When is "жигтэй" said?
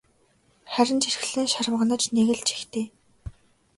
2.49-2.85